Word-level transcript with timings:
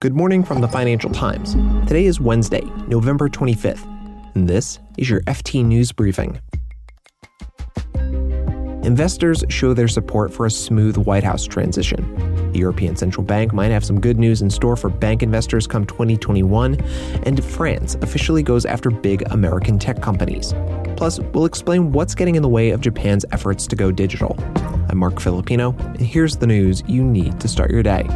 Good 0.00 0.14
morning 0.14 0.44
from 0.44 0.60
the 0.60 0.68
Financial 0.68 1.10
Times. 1.10 1.54
Today 1.88 2.04
is 2.04 2.20
Wednesday, 2.20 2.62
November 2.86 3.28
25th, 3.28 3.84
and 4.36 4.48
this 4.48 4.78
is 4.96 5.10
your 5.10 5.22
FT 5.22 5.64
News 5.64 5.90
Briefing. 5.90 6.40
Investors 8.84 9.42
show 9.48 9.74
their 9.74 9.88
support 9.88 10.32
for 10.32 10.46
a 10.46 10.50
smooth 10.52 10.96
White 10.98 11.24
House 11.24 11.44
transition. 11.44 12.52
The 12.52 12.60
European 12.60 12.94
Central 12.94 13.24
Bank 13.26 13.52
might 13.52 13.72
have 13.72 13.84
some 13.84 14.00
good 14.00 14.20
news 14.20 14.40
in 14.40 14.50
store 14.50 14.76
for 14.76 14.88
bank 14.88 15.24
investors 15.24 15.66
come 15.66 15.84
2021, 15.84 16.80
and 17.24 17.44
France 17.44 17.96
officially 18.00 18.44
goes 18.44 18.64
after 18.64 18.90
big 18.90 19.22
American 19.32 19.80
tech 19.80 20.00
companies. 20.00 20.54
Plus, 20.96 21.18
we'll 21.18 21.44
explain 21.44 21.90
what's 21.90 22.14
getting 22.14 22.36
in 22.36 22.42
the 22.42 22.48
way 22.48 22.70
of 22.70 22.80
Japan's 22.80 23.24
efforts 23.32 23.66
to 23.66 23.74
go 23.74 23.90
digital. 23.90 24.36
I'm 24.90 24.98
Marc 24.98 25.18
Filippino, 25.18 25.74
and 25.76 26.00
here's 26.00 26.36
the 26.36 26.46
news 26.46 26.84
you 26.86 27.02
need 27.02 27.40
to 27.40 27.48
start 27.48 27.72
your 27.72 27.82
day. 27.82 28.06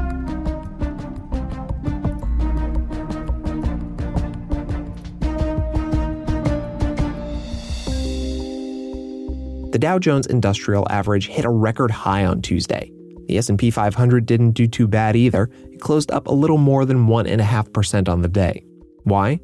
Dow 9.82 9.98
Jones 9.98 10.28
Industrial 10.28 10.86
Average 10.90 11.26
hit 11.26 11.44
a 11.44 11.50
record 11.50 11.90
high 11.90 12.24
on 12.24 12.40
Tuesday. 12.40 12.92
The 13.26 13.36
S&P 13.36 13.72
500 13.72 14.24
didn't 14.24 14.52
do 14.52 14.68
too 14.68 14.86
bad 14.86 15.16
either. 15.16 15.50
It 15.72 15.80
closed 15.80 16.12
up 16.12 16.28
a 16.28 16.32
little 16.32 16.56
more 16.56 16.84
than 16.84 17.08
1.5% 17.08 18.08
on 18.08 18.22
the 18.22 18.28
day. 18.28 18.64
Why? 19.02 19.40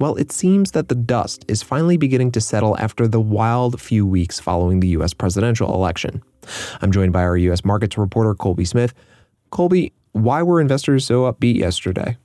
Well, 0.00 0.14
it 0.14 0.32
seems 0.32 0.70
that 0.70 0.88
the 0.88 0.94
dust 0.94 1.44
is 1.46 1.62
finally 1.62 1.98
beginning 1.98 2.32
to 2.32 2.40
settle 2.40 2.74
after 2.78 3.06
the 3.06 3.20
wild 3.20 3.78
few 3.82 4.06
weeks 4.06 4.40
following 4.40 4.80
the 4.80 4.88
U.S. 4.88 5.12
presidential 5.12 5.74
election. 5.74 6.22
I'm 6.80 6.90
joined 6.90 7.12
by 7.12 7.20
our 7.20 7.36
U.S. 7.36 7.62
markets 7.62 7.98
reporter, 7.98 8.34
Colby 8.34 8.64
Smith. 8.64 8.94
Colby, 9.50 9.92
why 10.12 10.42
were 10.42 10.62
investors 10.62 11.04
so 11.04 11.30
upbeat 11.30 11.56
yesterday? 11.56 12.16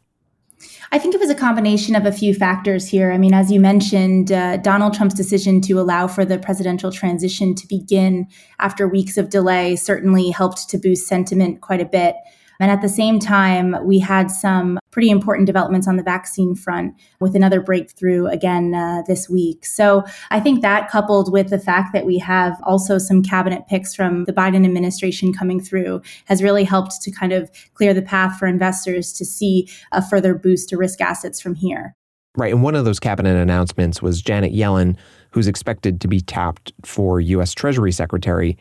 I 0.91 0.99
think 0.99 1.13
it 1.13 1.19
was 1.19 1.29
a 1.29 1.35
combination 1.35 1.95
of 1.95 2.05
a 2.05 2.11
few 2.11 2.33
factors 2.33 2.87
here. 2.87 3.11
I 3.11 3.17
mean, 3.17 3.33
as 3.33 3.51
you 3.51 3.59
mentioned, 3.59 4.31
uh, 4.31 4.57
Donald 4.57 4.93
Trump's 4.93 5.15
decision 5.15 5.59
to 5.61 5.73
allow 5.79 6.07
for 6.07 6.23
the 6.23 6.39
presidential 6.39 6.91
transition 6.91 7.55
to 7.55 7.67
begin 7.67 8.27
after 8.59 8.87
weeks 8.87 9.17
of 9.17 9.29
delay 9.29 9.75
certainly 9.75 10.29
helped 10.29 10.69
to 10.69 10.77
boost 10.77 11.07
sentiment 11.07 11.59
quite 11.61 11.81
a 11.81 11.85
bit. 11.85 12.15
And 12.59 12.71
at 12.71 12.81
the 12.81 12.89
same 12.89 13.19
time, 13.19 13.75
we 13.85 13.99
had 13.99 14.31
some 14.31 14.79
pretty 14.91 15.09
important 15.09 15.45
developments 15.45 15.87
on 15.87 15.95
the 15.95 16.03
vaccine 16.03 16.55
front 16.55 16.95
with 17.19 17.35
another 17.35 17.61
breakthrough 17.61 18.27
again 18.27 18.73
uh, 18.73 19.03
this 19.07 19.29
week. 19.29 19.65
So 19.65 20.03
I 20.31 20.39
think 20.39 20.61
that 20.61 20.89
coupled 20.89 21.31
with 21.31 21.49
the 21.49 21.59
fact 21.59 21.93
that 21.93 22.05
we 22.05 22.17
have 22.19 22.59
also 22.63 22.97
some 22.97 23.21
cabinet 23.21 23.67
picks 23.67 23.93
from 23.93 24.25
the 24.25 24.33
Biden 24.33 24.65
administration 24.65 25.33
coming 25.33 25.59
through 25.59 26.01
has 26.25 26.41
really 26.41 26.63
helped 26.63 27.01
to 27.01 27.11
kind 27.11 27.33
of 27.33 27.51
clear 27.75 27.93
the 27.93 28.01
path 28.01 28.39
for 28.39 28.47
investors 28.47 29.13
to 29.13 29.25
see 29.25 29.69
a 29.91 30.01
further 30.01 30.33
boost 30.33 30.69
to 30.69 30.77
risk 30.77 31.01
assets 31.01 31.39
from 31.39 31.55
here. 31.55 31.95
Right. 32.35 32.53
And 32.53 32.61
one 32.61 32.75
of 32.75 32.85
those 32.85 32.99
cabinet 32.99 33.35
announcements 33.35 34.01
was 34.01 34.21
Janet 34.21 34.53
Yellen, 34.53 34.95
who's 35.31 35.47
expected 35.47 35.99
to 36.01 36.07
be 36.07 36.21
tapped 36.21 36.71
for 36.85 37.19
U.S. 37.19 37.53
Treasury 37.53 37.91
Secretary. 37.91 38.57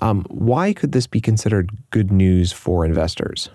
Um, 0.00 0.24
why 0.28 0.72
could 0.72 0.92
this 0.92 1.06
be 1.06 1.20
considered 1.20 1.70
good 1.90 2.10
news 2.12 2.52
for 2.52 2.84
investors? 2.84 3.50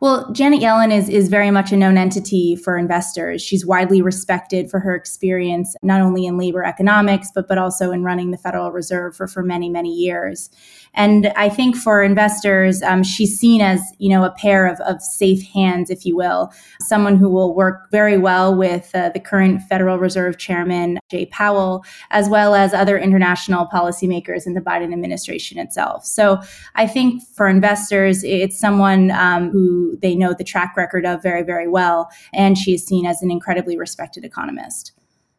Well, 0.00 0.32
Janet 0.32 0.62
Yellen 0.62 0.96
is, 0.96 1.10
is 1.10 1.28
very 1.28 1.50
much 1.50 1.72
a 1.72 1.76
known 1.76 1.98
entity 1.98 2.56
for 2.56 2.78
investors. 2.78 3.42
She's 3.42 3.66
widely 3.66 4.00
respected 4.00 4.70
for 4.70 4.80
her 4.80 4.94
experience, 4.94 5.76
not 5.82 6.00
only 6.00 6.24
in 6.24 6.38
labor 6.38 6.64
economics, 6.64 7.30
but, 7.34 7.46
but 7.46 7.58
also 7.58 7.90
in 7.90 8.02
running 8.02 8.30
the 8.30 8.38
Federal 8.38 8.72
Reserve 8.72 9.14
for, 9.14 9.28
for 9.28 9.42
many, 9.42 9.68
many 9.68 9.92
years. 9.92 10.48
And 10.94 11.26
I 11.36 11.50
think 11.50 11.76
for 11.76 12.02
investors, 12.02 12.82
um, 12.82 13.02
she's 13.02 13.38
seen 13.38 13.60
as, 13.60 13.80
you 13.98 14.08
know, 14.08 14.24
a 14.24 14.30
pair 14.30 14.66
of, 14.66 14.80
of 14.80 15.02
safe 15.02 15.46
hands, 15.52 15.90
if 15.90 16.06
you 16.06 16.16
will, 16.16 16.50
someone 16.80 17.16
who 17.16 17.28
will 17.28 17.54
work 17.54 17.90
very 17.90 18.16
well 18.16 18.54
with 18.54 18.90
uh, 18.94 19.10
the 19.10 19.20
current 19.20 19.60
Federal 19.68 19.98
Reserve 19.98 20.38
Chairman, 20.38 20.98
Jay 21.10 21.26
Powell, 21.26 21.84
as 22.10 22.28
well 22.28 22.54
as 22.54 22.72
other 22.72 22.98
international 22.98 23.66
policymakers 23.66 24.46
in 24.46 24.54
the 24.54 24.60
Biden 24.62 24.94
administration 24.94 25.58
itself. 25.58 26.06
So 26.06 26.40
I 26.74 26.86
think 26.86 27.22
for 27.34 27.48
investors, 27.48 28.24
it's 28.24 28.58
someone 28.58 29.10
um, 29.10 29.50
who 29.50 29.89
they 30.00 30.14
know 30.14 30.34
the 30.34 30.44
track 30.44 30.76
record 30.76 31.06
of 31.06 31.22
very, 31.22 31.42
very 31.42 31.68
well. 31.68 32.10
And 32.32 32.56
she 32.56 32.74
is 32.74 32.86
seen 32.86 33.06
as 33.06 33.22
an 33.22 33.30
incredibly 33.30 33.76
respected 33.76 34.24
economist. 34.24 34.92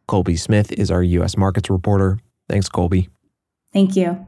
Colby 0.08 0.36
Smith 0.36 0.72
is 0.74 0.92
our 0.92 1.04
U.S. 1.04 1.38
markets 1.38 1.70
reporter. 1.70 2.20
Thanks, 2.50 2.68
Colby. 2.68 3.10
Thank 3.72 3.96
you. 3.96 4.26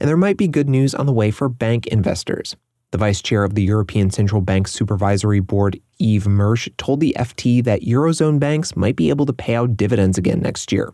And 0.00 0.08
there 0.08 0.16
might 0.16 0.36
be 0.36 0.48
good 0.48 0.68
news 0.68 0.96
on 0.96 1.06
the 1.06 1.12
way 1.12 1.30
for 1.30 1.48
bank 1.48 1.86
investors. 1.86 2.56
The 2.90 2.98
vice 2.98 3.22
chair 3.22 3.44
of 3.44 3.54
the 3.54 3.62
European 3.62 4.10
Central 4.10 4.40
Bank 4.40 4.66
Supervisory 4.66 5.40
Board, 5.40 5.80
Yves 6.02 6.26
Mersch, 6.26 6.68
told 6.76 7.00
the 7.00 7.14
FT 7.18 7.62
that 7.64 7.82
Eurozone 7.82 8.40
banks 8.40 8.74
might 8.74 8.96
be 8.96 9.08
able 9.08 9.26
to 9.26 9.32
pay 9.32 9.54
out 9.54 9.76
dividends 9.76 10.18
again 10.18 10.40
next 10.40 10.72
year 10.72 10.92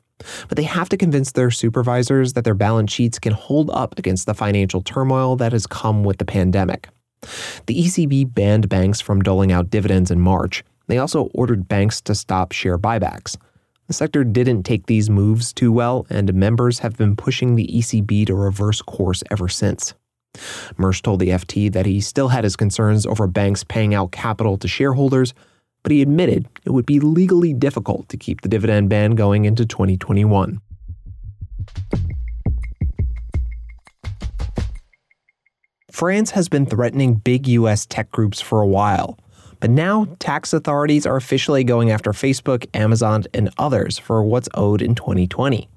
but 0.48 0.56
they 0.56 0.62
have 0.64 0.88
to 0.88 0.96
convince 0.96 1.32
their 1.32 1.50
supervisors 1.50 2.32
that 2.32 2.44
their 2.44 2.54
balance 2.54 2.92
sheets 2.92 3.18
can 3.18 3.32
hold 3.32 3.70
up 3.70 3.98
against 3.98 4.26
the 4.26 4.34
financial 4.34 4.82
turmoil 4.82 5.36
that 5.36 5.52
has 5.52 5.66
come 5.66 6.04
with 6.04 6.18
the 6.18 6.24
pandemic. 6.24 6.88
The 7.66 7.82
ECB 7.82 8.32
banned 8.32 8.68
banks 8.68 9.00
from 9.00 9.22
doling 9.22 9.52
out 9.52 9.70
dividends 9.70 10.10
in 10.10 10.20
March. 10.20 10.64
They 10.86 10.98
also 10.98 11.24
ordered 11.34 11.68
banks 11.68 12.00
to 12.02 12.14
stop 12.14 12.52
share 12.52 12.78
buybacks. 12.78 13.36
The 13.88 13.92
sector 13.92 14.22
didn't 14.22 14.64
take 14.64 14.86
these 14.86 15.08
moves 15.08 15.52
too 15.52 15.72
well, 15.72 16.06
and 16.10 16.32
members 16.34 16.80
have 16.80 16.96
been 16.96 17.16
pushing 17.16 17.54
the 17.54 17.66
ECB 17.66 18.26
to 18.26 18.34
reverse 18.34 18.82
course 18.82 19.22
ever 19.30 19.48
since. 19.48 19.94
Mersch 20.76 21.02
told 21.02 21.20
the 21.20 21.28
FT 21.28 21.72
that 21.72 21.86
he 21.86 22.00
still 22.00 22.28
had 22.28 22.44
his 22.44 22.56
concerns 22.56 23.06
over 23.06 23.26
banks 23.26 23.64
paying 23.64 23.94
out 23.94 24.12
capital 24.12 24.56
to 24.58 24.68
shareholders, 24.68 25.34
but 25.82 25.92
he 25.92 26.02
admitted 26.02 26.46
it 26.64 26.70
would 26.70 26.86
be 26.86 27.00
legally 27.00 27.52
difficult 27.52 28.08
to 28.08 28.16
keep 28.16 28.40
the 28.40 28.48
dividend 28.48 28.88
ban 28.88 29.12
going 29.12 29.44
into 29.44 29.66
2021. 29.66 30.60
France 35.90 36.30
has 36.30 36.48
been 36.48 36.64
threatening 36.64 37.14
big 37.14 37.48
US 37.48 37.84
tech 37.84 38.10
groups 38.12 38.40
for 38.40 38.60
a 38.60 38.66
while, 38.66 39.18
but 39.58 39.70
now 39.70 40.06
tax 40.20 40.52
authorities 40.52 41.06
are 41.06 41.16
officially 41.16 41.64
going 41.64 41.90
after 41.90 42.12
Facebook, 42.12 42.66
Amazon, 42.72 43.24
and 43.34 43.50
others 43.58 43.98
for 43.98 44.22
what's 44.22 44.48
owed 44.54 44.80
in 44.80 44.94
2020. 44.94 45.68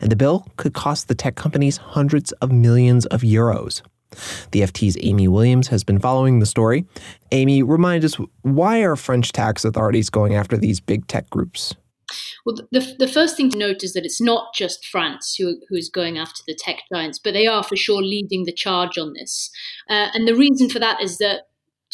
And 0.00 0.10
the 0.10 0.16
bill 0.16 0.46
could 0.56 0.74
cost 0.74 1.08
the 1.08 1.14
tech 1.14 1.36
companies 1.36 1.76
hundreds 1.76 2.32
of 2.32 2.52
millions 2.52 3.06
of 3.06 3.22
euros. 3.22 3.82
The 4.52 4.60
FT's 4.60 4.96
Aime 5.02 5.30
Williams 5.30 5.68
has 5.68 5.84
been 5.84 5.98
following 5.98 6.38
the 6.38 6.46
story. 6.46 6.86
Aime, 7.32 7.66
remind 7.66 8.04
us 8.04 8.14
why 8.42 8.78
are 8.78 8.96
French 8.96 9.32
tax 9.32 9.64
authorities 9.64 10.10
going 10.10 10.34
after 10.34 10.56
these 10.56 10.80
big 10.80 11.06
tech 11.06 11.28
groups? 11.30 11.74
Well, 12.46 12.56
the, 12.72 12.96
the 12.98 13.08
first 13.08 13.36
thing 13.36 13.50
to 13.50 13.58
note 13.58 13.84
is 13.84 13.92
that 13.92 14.06
it's 14.06 14.20
not 14.20 14.54
just 14.54 14.86
France 14.86 15.34
who, 15.38 15.56
who's 15.68 15.90
going 15.90 16.16
after 16.16 16.42
the 16.46 16.54
tech 16.54 16.78
giants, 16.92 17.18
but 17.18 17.34
they 17.34 17.46
are 17.46 17.62
for 17.62 17.76
sure 17.76 18.02
leading 18.02 18.44
the 18.44 18.52
charge 18.52 18.96
on 18.96 19.12
this. 19.12 19.50
Uh, 19.90 20.08
and 20.14 20.26
the 20.26 20.34
reason 20.34 20.70
for 20.70 20.78
that 20.78 21.02
is 21.02 21.18
that 21.18 21.42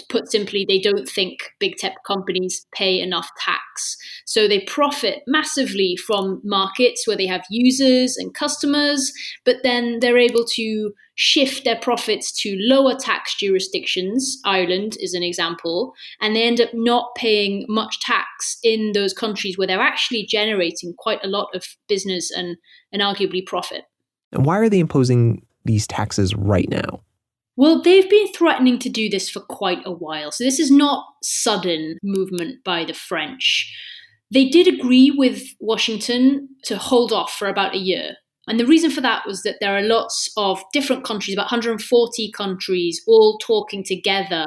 put 0.08 0.30
simply, 0.30 0.64
they 0.66 0.80
don't 0.80 1.08
think 1.08 1.38
big 1.60 1.76
tech 1.76 1.94
companies 2.06 2.66
pay 2.74 3.00
enough 3.00 3.28
tax. 3.38 3.96
So 4.26 4.48
they 4.48 4.60
profit 4.60 5.22
massively 5.26 5.96
from 6.06 6.40
markets 6.44 7.06
where 7.06 7.16
they 7.16 7.26
have 7.26 7.44
users 7.50 8.16
and 8.16 8.34
customers, 8.34 9.12
but 9.44 9.56
then 9.62 10.00
they're 10.00 10.18
able 10.18 10.44
to 10.54 10.92
shift 11.16 11.64
their 11.64 11.78
profits 11.78 12.32
to 12.32 12.56
lower 12.58 12.94
tax 12.94 13.36
jurisdictions. 13.36 14.40
Ireland 14.44 14.96
is 15.00 15.14
an 15.14 15.22
example, 15.22 15.94
and 16.20 16.34
they 16.34 16.42
end 16.42 16.60
up 16.60 16.70
not 16.72 17.14
paying 17.14 17.64
much 17.68 18.00
tax 18.00 18.58
in 18.64 18.92
those 18.92 19.12
countries 19.12 19.56
where 19.56 19.66
they're 19.66 19.80
actually 19.80 20.26
generating 20.26 20.94
quite 20.98 21.24
a 21.24 21.28
lot 21.28 21.48
of 21.54 21.64
business 21.88 22.30
and, 22.30 22.56
and 22.92 23.00
arguably 23.00 23.46
profit. 23.46 23.84
And 24.32 24.44
why 24.44 24.58
are 24.58 24.68
they 24.68 24.80
imposing 24.80 25.46
these 25.64 25.86
taxes 25.86 26.34
right 26.34 26.68
now? 26.68 27.02
Well, 27.56 27.82
they've 27.82 28.08
been 28.08 28.32
threatening 28.32 28.78
to 28.80 28.88
do 28.88 29.08
this 29.08 29.30
for 29.30 29.40
quite 29.40 29.82
a 29.84 29.92
while. 29.92 30.32
So 30.32 30.44
this 30.44 30.58
is 30.58 30.70
not 30.70 31.04
sudden 31.22 31.98
movement 32.02 32.64
by 32.64 32.84
the 32.84 32.94
French. 32.94 33.72
They 34.32 34.48
did 34.48 34.66
agree 34.66 35.12
with 35.16 35.44
Washington 35.60 36.48
to 36.64 36.76
hold 36.76 37.12
off 37.12 37.32
for 37.32 37.48
about 37.48 37.74
a 37.74 37.78
year. 37.78 38.16
And 38.48 38.58
the 38.58 38.66
reason 38.66 38.90
for 38.90 39.00
that 39.00 39.26
was 39.26 39.42
that 39.42 39.56
there 39.60 39.76
are 39.76 39.82
lots 39.82 40.30
of 40.36 40.62
different 40.72 41.04
countries, 41.04 41.34
about 41.34 41.44
140 41.44 42.32
countries, 42.32 43.02
all 43.06 43.38
talking 43.38 43.84
together 43.84 44.46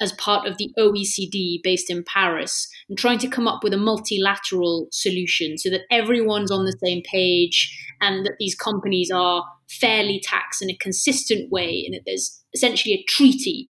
as 0.00 0.12
part 0.12 0.46
of 0.46 0.56
the 0.58 0.72
OECD 0.78 1.60
based 1.62 1.90
in 1.90 2.04
Paris 2.04 2.68
and 2.88 2.98
trying 2.98 3.18
to 3.18 3.28
come 3.28 3.46
up 3.46 3.62
with 3.62 3.72
a 3.72 3.78
multilateral 3.78 4.88
solution 4.90 5.56
so 5.56 5.70
that 5.70 5.82
everyone's 5.90 6.50
on 6.50 6.64
the 6.64 6.76
same 6.84 7.02
page 7.02 7.76
and 8.00 8.26
that 8.26 8.36
these 8.38 8.54
companies 8.54 9.10
are 9.10 9.44
fairly 9.68 10.20
taxed 10.22 10.62
in 10.62 10.70
a 10.70 10.76
consistent 10.76 11.50
way 11.50 11.84
and 11.86 11.94
that 11.94 12.02
there's 12.04 12.42
essentially 12.54 12.94
a 12.94 13.04
treaty. 13.08 13.68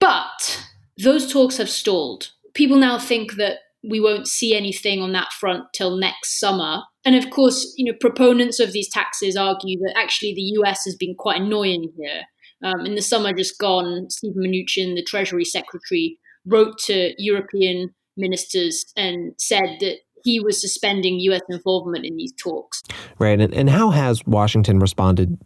But 0.00 0.66
those 1.02 1.30
talks 1.30 1.58
have 1.58 1.70
stalled. 1.70 2.30
People 2.54 2.76
now 2.76 2.98
think 2.98 3.34
that 3.34 3.58
we 3.88 4.00
won't 4.00 4.26
see 4.26 4.54
anything 4.54 5.00
on 5.00 5.12
that 5.12 5.32
front 5.32 5.64
till 5.72 5.96
next 5.96 6.40
summer. 6.40 6.82
And 7.04 7.14
of 7.14 7.30
course, 7.30 7.74
you 7.76 7.84
know, 7.84 7.96
proponents 8.00 8.58
of 8.58 8.72
these 8.72 8.90
taxes 8.90 9.36
argue 9.36 9.78
that 9.78 9.94
actually 9.96 10.34
the 10.34 10.58
US 10.60 10.84
has 10.84 10.96
been 10.96 11.14
quite 11.16 11.40
annoying 11.40 11.92
here. 11.96 12.22
Um, 12.64 12.84
in 12.86 12.94
the 12.94 13.02
summer 13.02 13.32
just 13.32 13.58
gone, 13.58 14.10
Steven 14.10 14.42
Mnuchin, 14.42 14.94
the 14.94 15.04
Treasury 15.06 15.44
Secretary, 15.44 16.18
wrote 16.44 16.78
to 16.86 17.14
European 17.18 17.94
ministers 18.16 18.84
and 18.96 19.32
said 19.38 19.76
that 19.80 19.98
he 20.24 20.40
was 20.40 20.60
suspending 20.60 21.20
US 21.20 21.42
involvement 21.48 22.04
in 22.04 22.16
these 22.16 22.32
talks. 22.32 22.82
Right. 23.18 23.40
And, 23.40 23.54
and 23.54 23.70
how 23.70 23.90
has 23.90 24.26
Washington 24.26 24.78
responded 24.78 25.38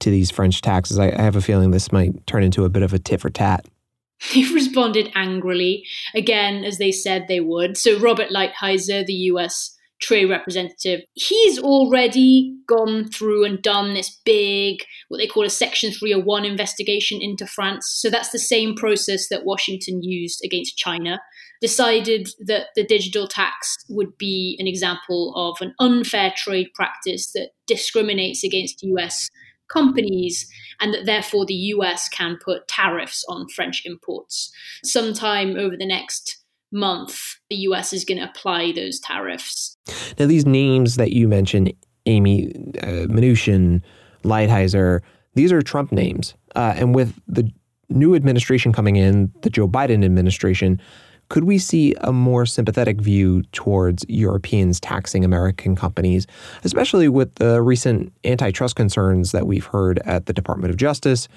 to 0.00 0.10
these 0.10 0.30
French 0.30 0.60
taxes? 0.60 0.98
I, 0.98 1.10
I 1.10 1.22
have 1.22 1.36
a 1.36 1.40
feeling 1.40 1.70
this 1.70 1.92
might 1.92 2.26
turn 2.26 2.42
into 2.42 2.64
a 2.64 2.68
bit 2.68 2.82
of 2.82 2.92
a 2.92 2.98
tit 2.98 3.20
for 3.20 3.30
tat. 3.30 3.66
They've 4.34 4.52
responded 4.52 5.10
angrily, 5.14 5.84
again, 6.14 6.64
as 6.64 6.78
they 6.78 6.90
said 6.90 7.26
they 7.28 7.40
would. 7.40 7.76
So, 7.76 7.98
Robert 8.00 8.30
Lighthizer, 8.30 9.06
the 9.06 9.12
US 9.12 9.77
trade 10.00 10.30
representative, 10.30 11.00
he's 11.14 11.58
already 11.58 12.56
gone 12.66 13.08
through 13.08 13.44
and 13.44 13.62
done 13.62 13.94
this 13.94 14.20
big, 14.24 14.84
what 15.08 15.18
they 15.18 15.26
call 15.26 15.44
a 15.44 15.50
Section 15.50 15.92
301 15.92 16.44
investigation 16.44 17.18
into 17.20 17.46
France. 17.46 17.88
So, 18.00 18.10
that's 18.10 18.30
the 18.30 18.38
same 18.38 18.74
process 18.74 19.28
that 19.28 19.44
Washington 19.44 20.02
used 20.02 20.40
against 20.44 20.76
China. 20.76 21.20
Decided 21.60 22.28
that 22.46 22.68
the 22.76 22.84
digital 22.84 23.26
tax 23.26 23.76
would 23.88 24.16
be 24.16 24.56
an 24.60 24.68
example 24.68 25.32
of 25.34 25.56
an 25.60 25.74
unfair 25.80 26.32
trade 26.36 26.68
practice 26.74 27.32
that 27.32 27.50
discriminates 27.66 28.44
against 28.44 28.82
US 28.84 29.28
companies, 29.68 30.48
and 30.80 30.94
that 30.94 31.06
therefore 31.06 31.44
the 31.46 31.54
US 31.54 32.08
can 32.08 32.38
put 32.42 32.68
tariffs 32.68 33.24
on 33.28 33.48
French 33.48 33.82
imports. 33.84 34.52
Sometime 34.84 35.56
over 35.56 35.76
the 35.76 35.86
next 35.86 36.37
month, 36.72 37.20
the 37.50 37.56
US 37.56 37.92
is 37.92 38.04
going 38.04 38.18
to 38.18 38.28
apply 38.28 38.72
those 38.72 39.00
tariffs. 39.00 39.76
Now, 40.18 40.26
these 40.26 40.46
names 40.46 40.96
that 40.96 41.12
you 41.12 41.28
mentioned, 41.28 41.72
Aime 42.06 42.72
uh, 42.82 43.06
Mnuchin, 43.06 43.82
Lighthizer, 44.24 45.00
these 45.34 45.52
are 45.52 45.62
Trump 45.62 45.92
names. 45.92 46.34
Uh, 46.56 46.74
and 46.76 46.94
with 46.94 47.14
the 47.26 47.50
new 47.88 48.14
administration 48.14 48.72
coming 48.72 48.96
in, 48.96 49.32
the 49.42 49.50
Joe 49.50 49.68
Biden 49.68 50.04
administration, 50.04 50.80
could 51.28 51.44
we 51.44 51.58
see 51.58 51.94
a 52.00 52.12
more 52.12 52.46
sympathetic 52.46 53.00
view 53.00 53.42
towards 53.52 54.04
Europeans 54.08 54.80
taxing 54.80 55.24
American 55.24 55.76
companies, 55.76 56.26
especially 56.64 57.08
with 57.08 57.34
the 57.34 57.60
recent 57.60 58.12
antitrust 58.24 58.76
concerns 58.76 59.32
that 59.32 59.46
we've 59.46 59.66
heard 59.66 59.98
at 60.00 60.26
the 60.26 60.32
Department 60.32 60.70
of 60.70 60.78
Justice 60.78 61.28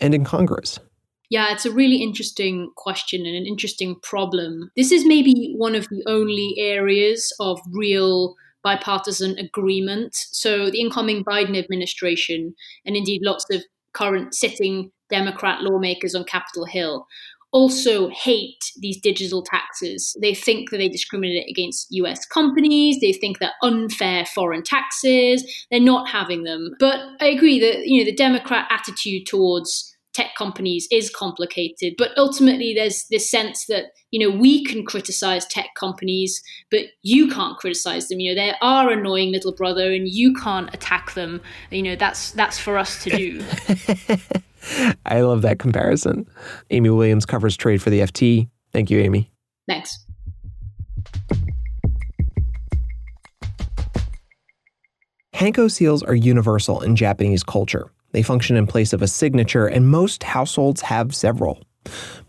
and 0.00 0.14
in 0.14 0.24
Congress? 0.24 0.78
Yeah, 1.32 1.50
it's 1.50 1.64
a 1.64 1.72
really 1.72 2.02
interesting 2.02 2.72
question 2.76 3.24
and 3.24 3.34
an 3.34 3.46
interesting 3.46 3.96
problem. 4.02 4.70
This 4.76 4.92
is 4.92 5.06
maybe 5.06 5.54
one 5.56 5.74
of 5.74 5.88
the 5.88 6.04
only 6.06 6.54
areas 6.58 7.32
of 7.40 7.58
real 7.72 8.34
bipartisan 8.62 9.38
agreement. 9.38 10.14
So, 10.14 10.70
the 10.70 10.82
incoming 10.82 11.24
Biden 11.24 11.56
administration, 11.58 12.54
and 12.84 12.96
indeed 12.96 13.22
lots 13.24 13.46
of 13.50 13.62
current 13.94 14.34
sitting 14.34 14.92
Democrat 15.08 15.62
lawmakers 15.62 16.14
on 16.14 16.24
Capitol 16.24 16.66
Hill, 16.66 17.06
also 17.50 18.10
hate 18.10 18.62
these 18.80 19.00
digital 19.00 19.42
taxes. 19.42 20.14
They 20.20 20.34
think 20.34 20.68
that 20.68 20.76
they 20.76 20.88
discriminate 20.90 21.48
against 21.48 21.86
US 21.92 22.26
companies, 22.26 23.00
they 23.00 23.14
think 23.14 23.38
they're 23.38 23.52
unfair 23.62 24.26
foreign 24.26 24.64
taxes, 24.64 25.42
they're 25.70 25.80
not 25.80 26.10
having 26.10 26.44
them. 26.44 26.74
But 26.78 27.00
I 27.22 27.28
agree 27.28 27.58
that 27.60 27.86
you 27.86 28.00
know 28.00 28.04
the 28.04 28.14
Democrat 28.14 28.66
attitude 28.70 29.24
towards 29.26 29.91
tech 30.12 30.34
companies 30.36 30.86
is 30.90 31.10
complicated 31.10 31.94
but 31.96 32.10
ultimately 32.16 32.74
there's 32.74 33.06
this 33.10 33.30
sense 33.30 33.66
that 33.66 33.86
you 34.10 34.20
know 34.20 34.34
we 34.36 34.64
can 34.64 34.84
criticize 34.84 35.46
tech 35.46 35.70
companies 35.74 36.42
but 36.70 36.86
you 37.02 37.28
can't 37.28 37.56
criticize 37.58 38.08
them 38.08 38.20
you 38.20 38.34
know 38.34 38.40
they 38.40 38.54
are 38.60 38.90
annoying 38.90 39.32
little 39.32 39.52
brother 39.52 39.92
and 39.92 40.08
you 40.08 40.34
can't 40.34 40.72
attack 40.74 41.14
them 41.14 41.40
you 41.70 41.82
know 41.82 41.96
that's 41.96 42.32
that's 42.32 42.58
for 42.58 42.76
us 42.76 43.02
to 43.02 43.10
do 43.10 43.44
I 45.06 45.22
love 45.22 45.42
that 45.42 45.58
comparison. 45.58 46.26
Aime 46.70 46.96
Williams 46.96 47.26
covers 47.26 47.56
trade 47.56 47.82
for 47.82 47.90
the 47.90 48.00
FT. 48.00 48.48
Thank 48.72 48.90
you, 48.90 49.00
Aime. 49.00 49.26
Thanks. 49.66 50.06
Hanko 55.34 55.70
seals 55.70 56.02
are 56.02 56.14
universal 56.14 56.80
in 56.82 56.94
Japanese 56.94 57.42
culture. 57.42 57.90
They 58.12 58.22
function 58.22 58.56
in 58.56 58.66
place 58.66 58.92
of 58.92 59.02
a 59.02 59.08
signature, 59.08 59.66
and 59.66 59.88
most 59.88 60.22
households 60.22 60.82
have 60.82 61.14
several. 61.14 61.60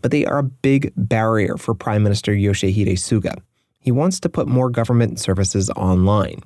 But 0.02 0.10
they 0.10 0.26
are 0.26 0.38
a 0.38 0.42
big 0.42 0.92
barrier 0.96 1.56
for 1.56 1.74
Prime 1.74 2.02
Minister 2.02 2.32
Yoshihide 2.32 2.98
Suga. 2.98 3.40
He 3.78 3.92
wants 3.92 4.18
to 4.20 4.30
put 4.30 4.48
more 4.48 4.70
government 4.70 5.20
services 5.20 5.68
online. 5.70 6.40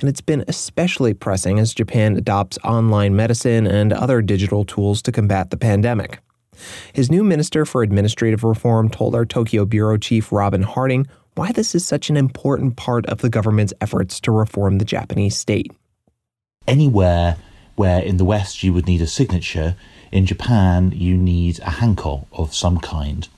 And 0.00 0.08
it's 0.08 0.20
been 0.20 0.44
especially 0.46 1.14
pressing 1.14 1.58
as 1.58 1.74
Japan 1.74 2.16
adopts 2.16 2.58
online 2.62 3.16
medicine 3.16 3.66
and 3.66 3.92
other 3.92 4.22
digital 4.22 4.64
tools 4.64 5.02
to 5.02 5.12
combat 5.12 5.50
the 5.50 5.56
pandemic. 5.56 6.20
His 6.92 7.10
new 7.10 7.24
Minister 7.24 7.66
for 7.66 7.82
Administrative 7.82 8.44
Reform 8.44 8.88
told 8.88 9.16
our 9.16 9.26
Tokyo 9.26 9.64
Bureau 9.64 9.98
Chief 9.98 10.30
Robin 10.30 10.62
Harding 10.62 11.06
why 11.34 11.52
this 11.52 11.74
is 11.74 11.84
such 11.84 12.08
an 12.08 12.16
important 12.16 12.76
part 12.76 13.04
of 13.06 13.18
the 13.18 13.28
government's 13.28 13.74
efforts 13.80 14.20
to 14.20 14.30
reform 14.30 14.78
the 14.78 14.84
Japanese 14.84 15.36
state. 15.36 15.70
Anywhere 16.66 17.36
where 17.76 18.00
in 18.00 18.16
the 18.16 18.24
West 18.24 18.62
you 18.62 18.72
would 18.72 18.86
need 18.86 19.00
a 19.00 19.06
signature, 19.06 19.76
in 20.10 20.26
Japan 20.26 20.92
you 20.94 21.16
need 21.16 21.58
a 21.60 21.72
hanko 21.80 22.26
of 22.32 22.54
some 22.54 22.78
kind. 22.78 23.28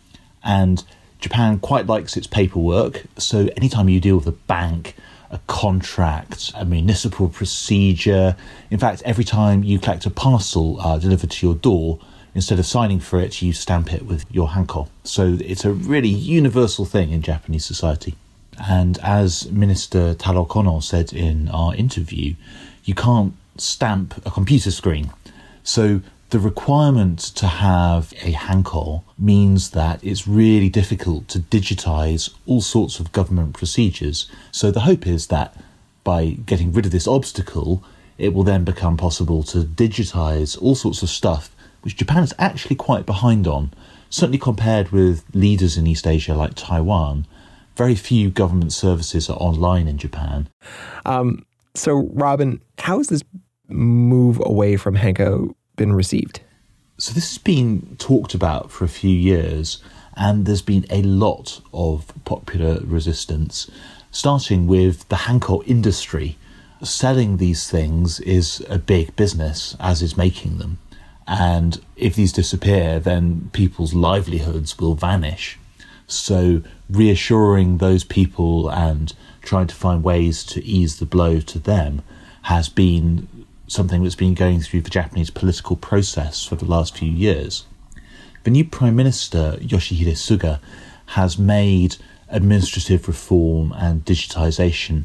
And 0.43 0.83
Japan 1.19 1.59
quite 1.59 1.87
likes 1.87 2.17
its 2.17 2.27
paperwork, 2.27 3.05
so 3.19 3.49
anytime 3.57 3.89
you 3.89 4.01
deal 4.01 4.17
with 4.17 4.27
a 4.27 4.33
bank, 4.33 4.95
a 5.31 5.41
contract, 5.47 6.53
a 6.55 6.65
municipal 6.65 7.29
procedure, 7.29 8.37
in 8.71 8.79
fact, 8.79 9.03
every 9.05 9.25
time 9.25 9.63
you 9.63 9.79
collect 9.79 10.07
a 10.07 10.11
parcel 10.11 10.81
uh, 10.81 10.97
delivered 10.99 11.31
to 11.33 11.47
your 11.47 11.57
door, 11.57 11.99
instead 12.35 12.59
of 12.59 12.67
signing 12.67 13.01
for 13.01 13.21
it, 13.21 13.43
you 13.43 13.53
stamp 13.53 13.93
it 13.93 14.07
with 14.07 14.25
your 14.31 14.49
hanko. 14.49 14.89
So 15.03 15.37
it's 15.41 15.65
a 15.65 15.73
really 15.73 16.09
universal 16.09 16.85
thing 16.85 17.11
in 17.11 17.21
Japanese 17.21 17.65
society. 17.65 18.15
And 18.61 18.99
as 18.99 19.51
Minister 19.51 20.15
Taro 20.15 20.45
Kono 20.45 20.83
said 20.83 21.13
in 21.13 21.49
our 21.49 21.75
interview, 21.75 22.35
you 22.85 22.95
can't 22.95 23.35
stamp 23.61 24.15
a 24.27 24.31
computer 24.31 24.71
screen. 24.71 25.11
So 25.63 26.01
the 26.31 26.39
requirement 26.39 27.19
to 27.37 27.47
have 27.47 28.13
a 28.23 28.33
hanko 28.33 29.03
means 29.19 29.71
that 29.71 30.03
it's 30.05 30.29
really 30.29 30.69
difficult 30.69 31.29
to 31.29 31.39
digitize 31.39 32.35
all 32.47 32.61
sorts 32.61 33.01
of 33.01 33.13
government 33.13 33.55
procedures. 33.55 34.31
So 34.53 34.71
the 34.71 34.81
hope 34.81 35.07
is 35.07 35.29
that 35.29 35.57
by 36.05 36.37
getting 36.47 36.73
rid 36.73 36.87
of 36.87 36.93
this 36.93 37.09
obstacle, 37.09 37.83
it 38.19 38.35
will 38.35 38.45
then 38.45 38.65
become 38.65 38.97
possible 38.97 39.43
to 39.45 39.59
digitize 39.59 40.61
all 40.61 40.75
sorts 40.75 41.03
of 41.03 41.09
stuff 41.09 41.51
which 41.83 41.97
Japan 41.97 42.23
is 42.23 42.35
actually 42.39 42.77
quite 42.77 43.07
behind 43.07 43.47
on. 43.47 43.73
Certainly 44.11 44.39
compared 44.39 44.91
with 44.91 45.25
leaders 45.35 45.77
in 45.77 45.87
East 45.87 46.07
Asia 46.07 46.35
like 46.35 46.55
Taiwan, 46.55 47.27
very 47.77 47.95
few 47.95 48.31
government 48.31 48.73
services 48.73 49.31
are 49.31 49.37
online 49.37 49.87
in 49.87 49.99
Japan. 49.99 50.49
Um, 51.07 51.47
so, 51.75 52.11
Robin, 52.13 52.61
how 52.79 52.99
is 53.01 53.09
this 53.09 53.23
move 53.69 54.41
away 54.45 54.77
from 54.77 54.97
Hanko 54.97 55.55
been 55.77 55.93
received? 55.93 56.41
So, 56.99 57.13
this 57.13 57.31
has 57.31 57.39
been 57.39 57.97
talked 57.99 58.35
about 58.35 58.73
for 58.73 58.85
a 58.85 58.89
few 58.89 59.15
years, 59.15 59.81
and 60.17 60.47
there's 60.47 60.63
been 60.63 60.85
a 60.91 61.03
lot 61.03 61.61
of 61.73 62.13
popular 62.25 62.81
resistance, 62.83 63.71
starting 64.11 64.67
with 64.67 65.09
the 65.09 65.17
hanko 65.17 65.65
industry. 65.67 66.37
Selling 66.83 67.37
these 67.37 67.71
things 67.71 68.19
is 68.21 68.65
a 68.69 68.79
big 68.79 69.15
business, 69.15 69.77
as 69.79 70.03
is 70.03 70.17
making 70.17 70.59
them. 70.59 70.79
And 71.29 71.81
if 71.95 72.17
these 72.17 72.33
disappear, 72.33 72.99
then 72.99 73.51
people's 73.53 73.95
livelihoods 73.95 74.79
will 74.79 74.95
vanish. 74.95 75.59
So, 76.09 76.63
reassuring 76.91 77.79
those 77.79 78.03
people 78.03 78.71
and 78.71 79.13
trying 79.43 79.67
to 79.69 79.75
find 79.75 80.03
ways 80.03 80.43
to 80.45 80.65
ease 80.65 80.99
the 80.99 81.07
blow 81.07 81.39
to 81.41 81.59
them 81.59 82.03
has 82.43 82.69
been 82.69 83.29
something 83.69 84.03
that's 84.03 84.15
been 84.15 84.35
going 84.35 84.61
through 84.61 84.81
the 84.81 84.91
Japanese 84.91 85.31
political 85.31 85.77
process 85.77 86.45
for 86.45 86.57
the 86.57 86.65
last 86.65 86.97
few 86.97 87.11
years. 87.11 87.65
The 88.45 88.51
new 88.51 88.65
Prime 88.65 88.97
Minister, 88.97 89.59
Yoshihide 89.61 90.17
Suga, 90.17 90.59
has 91.07 91.39
made 91.39 91.97
administrative 92.29 93.07
reform 93.07 93.73
and 93.73 94.05
digitisation 94.05 95.05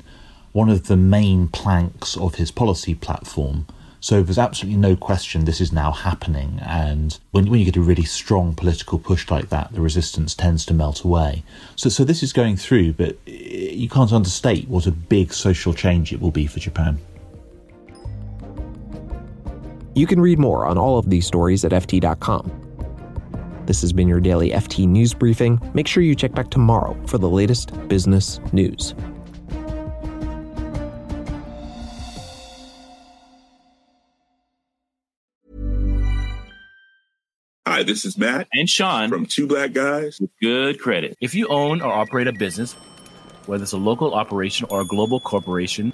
one 0.53 0.69
of 0.69 0.87
the 0.87 0.95
main 0.95 1.47
planks 1.47 2.15
of 2.15 2.35
his 2.35 2.51
policy 2.51 2.95
platform. 2.95 3.65
So 3.99 4.21
there's 4.21 4.37
absolutely 4.37 4.79
no 4.79 4.95
question 4.95 5.45
this 5.45 5.61
is 5.61 5.71
now 5.71 5.91
happening. 5.91 6.59
And 6.61 7.17
when, 7.31 7.49
when 7.49 7.59
you 7.59 7.65
get 7.65 7.77
a 7.77 7.81
really 7.81 8.03
strong 8.03 8.53
political 8.53 8.99
push 8.99 9.31
like 9.31 9.49
that, 9.49 9.71
the 9.73 9.81
resistance 9.81 10.35
tends 10.35 10.65
to 10.67 10.73
melt 10.73 11.03
away. 11.03 11.43
So, 11.75 11.89
so 11.89 12.03
this 12.03 12.21
is 12.21 12.33
going 12.33 12.57
through, 12.57 12.93
but 12.93 13.17
eh, 13.27 13.71
you 13.71 13.89
can't 13.89 14.11
understate 14.11 14.67
what 14.67 14.85
a 14.85 14.91
big 14.91 15.33
social 15.33 15.73
change 15.73 16.13
it 16.13 16.21
will 16.21 16.31
be 16.31 16.47
for 16.47 16.59
Japan. 16.59 16.99
You 19.95 20.07
can 20.07 20.19
read 20.19 20.39
more 20.39 20.65
on 20.65 20.77
all 20.77 20.97
of 20.97 21.09
these 21.09 21.27
stories 21.27 21.63
at 21.63 21.71
FT.com. 21.71 22.51
This 23.67 23.81
has 23.81 23.93
been 23.93 24.07
your 24.07 24.19
daily 24.19 24.49
FT 24.49 24.87
news 24.87 25.13
briefing. 25.13 25.61
Make 25.75 25.87
sure 25.87 26.01
you 26.01 26.15
check 26.15 26.33
back 26.33 26.49
tomorrow 26.49 26.99
for 27.05 27.19
the 27.19 27.29
latest 27.29 27.71
business 27.87 28.39
news. 28.51 28.95
Hi, 37.67 37.83
this 37.83 38.03
is 38.03 38.17
Matt 38.17 38.47
and 38.53 38.69
Sean 38.69 39.09
from 39.09 39.25
Two 39.25 39.47
Black 39.47 39.73
Guys 39.73 40.19
with 40.19 40.31
Good 40.41 40.79
Credit. 40.79 41.15
If 41.21 41.33
you 41.33 41.47
own 41.47 41.81
or 41.81 41.91
operate 41.91 42.27
a 42.27 42.33
business, 42.33 42.73
whether 43.45 43.63
it's 43.63 43.71
a 43.73 43.77
local 43.77 44.13
operation 44.13 44.67
or 44.69 44.81
a 44.81 44.85
global 44.85 45.19
corporation, 45.19 45.93